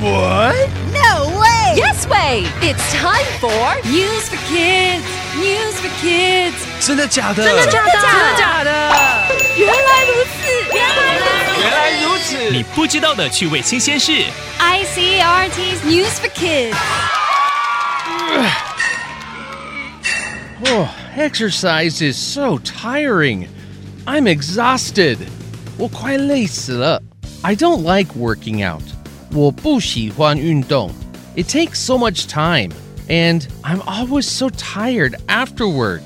[0.00, 0.68] What?
[0.92, 1.74] No way!
[1.76, 2.44] Yes way!
[2.60, 5.04] It's time for News for Kids.
[5.36, 6.54] News for Kids.
[6.80, 7.44] 真的假的？
[7.44, 7.92] 真的假的？
[7.92, 8.70] 真的假的？
[9.56, 11.60] 原来如此，原来如此。
[11.60, 12.50] 原来如此。
[12.50, 14.12] 你不知道的趣味新鲜事。
[14.58, 16.76] ICRT's News for Kids.
[20.68, 23.48] Oh, exercise is so tiring.
[24.06, 25.18] I'm exhausted.
[25.76, 27.02] 我快累死了.
[27.42, 28.82] I don't like working out.
[29.32, 30.90] 我不喜欢运动.
[31.36, 32.70] It takes so much time,
[33.08, 36.00] and I'm always so tired afterward.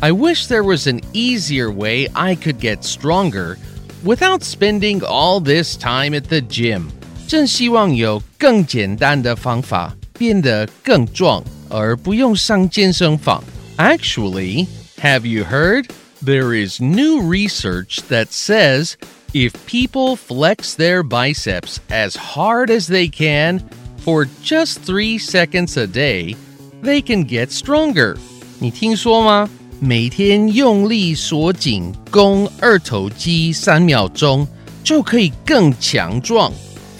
[0.00, 3.56] I wish there was an easier way I could get stronger
[4.04, 6.88] without spending all this time at the gym.
[7.28, 13.42] 真希望有更简单的方法变得更壮，而不用上健身房。
[13.76, 14.66] Actually,
[15.00, 15.86] have you heard?
[16.24, 18.94] There is new research that says
[19.32, 23.60] if people flex their biceps as hard as they can
[24.04, 26.36] for just three seconds a day,
[26.82, 28.16] they can get stronger.
[28.58, 29.48] 你听说吗？
[29.80, 34.46] 每天用力锁紧肱二头肌三秒钟，
[34.84, 36.52] 就可以更强壮。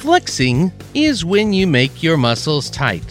[0.02, 3.02] Flexing is when you make your muscles tight.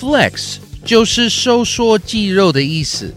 [0.00, 3.14] Flex 就是收缩肌肉的意思。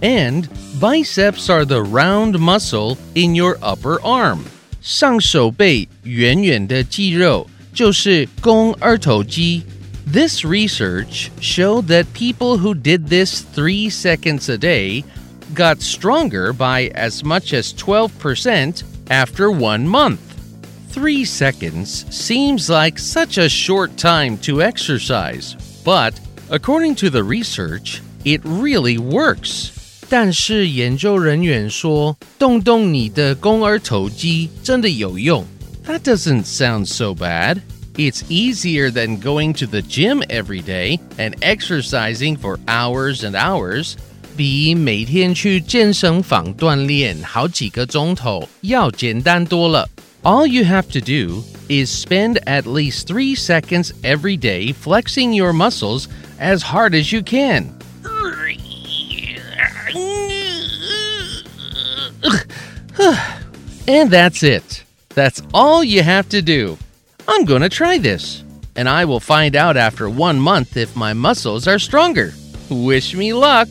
[0.00, 0.46] And
[0.80, 4.38] biceps are the round muscle in your upper arm.
[4.86, 9.62] 上手背圆圆的肌肉就是肱二头肌。
[10.06, 15.04] This research showed that people who did this three seconds a day
[15.54, 20.18] got stronger by as much as 12% after one month.
[20.90, 26.18] Three seconds seems like such a short time to exercise, but
[26.50, 29.75] according to the research, it really works.
[30.08, 35.44] 但是研究人员说，动动你的肱二头肌真的有用。
[35.86, 37.60] That doesn't sound so bad.
[37.96, 43.94] It's easier than going to the gym every day and exercising for hours and hours.
[44.34, 49.88] 比每天去健身房锻炼好几个钟头要简单多了。
[50.22, 56.04] All you have to do is spend at least three seconds every day flexing your muscles
[56.38, 57.66] as hard as you can.
[63.86, 64.84] And that's it.
[65.14, 66.78] That's all you have to do.
[67.26, 68.42] I'm going to try this,
[68.74, 72.32] and I will find out after one month if my muscles are stronger.
[72.68, 73.68] Wish me luck.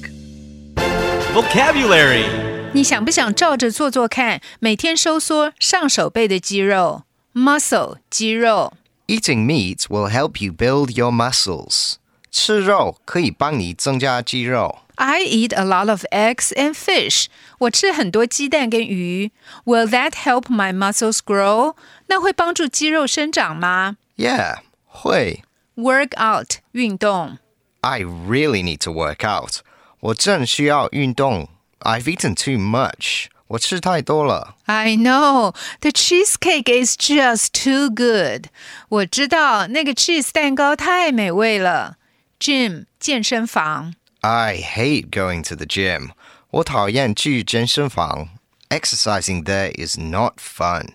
[1.34, 2.26] Vocabulary.
[2.74, 4.42] 你想不想照着做做看？
[4.60, 7.04] 每天收缩上手背的肌肉，
[7.34, 8.74] muscle 肌肉。
[9.08, 11.96] Eating meat will help you build your muscles.
[12.32, 14.80] 吃肉可以帮你增加肌肉。
[14.96, 17.26] I eat a lot of eggs and fish.
[17.60, 19.32] 我吃很多鸡蛋跟鱼。
[19.66, 21.76] Will that help my muscles grow?
[22.08, 25.44] 那会帮助肌肉生长吗 Yeah, 会。
[25.76, 27.40] ？Work out 运动。
[27.82, 29.62] I really need to work out.
[30.00, 31.50] 我正需要运动。
[31.80, 33.28] I've eaten too much.
[33.48, 34.56] 我吃太多了。
[34.66, 38.48] I know the cheesecake is just too good.
[38.90, 41.98] 我知道那个 cheese 蛋糕太美味了。
[42.40, 43.94] Gym 健身房。
[44.22, 46.12] I hate going to the gym.
[46.52, 48.30] 我讨厌去健身房。
[48.70, 50.90] Exercising there is not fun.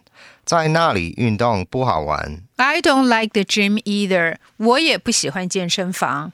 [0.45, 2.43] 在那里运动不好玩。
[2.57, 4.37] I don't like the gym either.
[4.59, 6.33] 我也不喜欢健身房。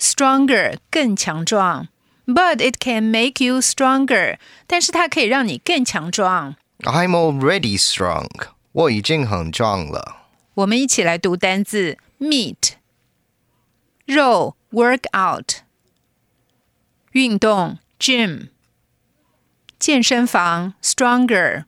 [0.00, 1.88] Stronger 更强壮，
[2.26, 4.38] but it can make you stronger.
[4.66, 6.56] 但是它可以让你更强壮。
[6.84, 8.26] I'm already strong.
[8.72, 10.22] 我已经很壮了。
[10.54, 12.70] 我们一起来读单字：meat
[14.06, 15.56] 肉 work out
[17.14, 18.48] 运动 gym
[19.78, 21.64] 健身房 stronger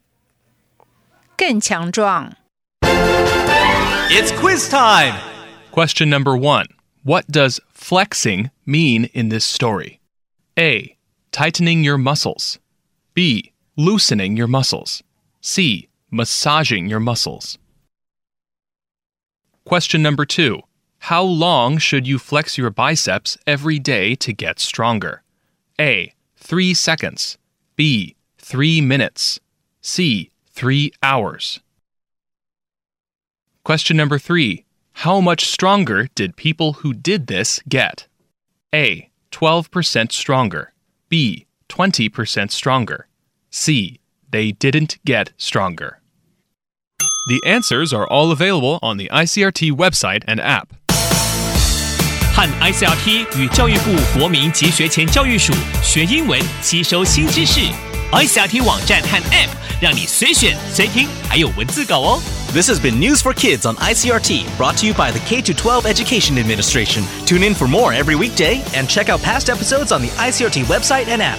[1.37, 2.37] 更强壮。
[2.83, 5.15] It's quiz time.
[5.73, 6.67] Question number one
[7.03, 10.01] What does flexing mean in this story?
[10.59, 10.97] A.
[11.33, 12.59] Tightening your muscles.
[13.15, 13.53] B.
[13.77, 15.03] Loosening your muscles.
[15.41, 15.89] C.
[16.11, 17.59] Massaging your muscles.
[19.65, 20.61] Question number two
[20.99, 25.23] How long should you flex your biceps every day to get stronger?
[25.80, 26.14] A.
[26.38, 27.38] 3 seconds.
[27.76, 28.16] B.
[28.40, 29.40] 3 minutes.
[29.82, 30.32] C.
[30.52, 31.60] 3 hours.
[33.64, 34.64] Question number three
[35.04, 38.08] How much stronger did people who did this get?
[38.74, 39.10] A.
[39.32, 40.74] 12% stronger.
[41.10, 41.48] B.
[41.68, 43.08] 20% stronger.
[43.50, 44.00] C.
[44.30, 46.00] They didn't get stronger.
[47.28, 50.74] The answers are all available on the ICRT website and app.
[52.37, 55.53] 和 ICRT 与教育部国民及学前教育署
[55.83, 57.61] 学英文，吸收新知识。
[58.13, 59.49] iCRT 网站和 App，
[59.81, 62.23] 让你随选随听，还有文字稿哦。
[62.53, 65.87] This has been News for Kids on ICRT, brought to you by the K 12
[65.87, 67.05] Education Administration.
[67.25, 71.09] Tune in for more every weekday and check out past episodes on the ICRT website
[71.09, 71.39] and app.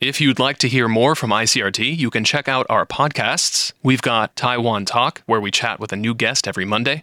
[0.00, 3.72] If you'd like to hear more from ICRT, you can check out our podcasts.
[3.82, 7.02] We've got Taiwan Talk, where we chat with a new guest every Monday,